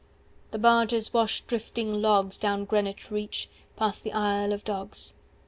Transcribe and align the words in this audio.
The 0.49 0.57
barges 0.57 1.13
wash 1.13 1.41
Drifting 1.41 2.01
logs 2.01 2.39
Down 2.39 2.65
Greenwich 2.65 3.11
reach 3.11 3.49
275 3.77 3.77
Past 3.77 4.03
the 4.03 4.13
Isle 4.13 4.51
of 4.51 4.63
Dogs. 4.65 5.13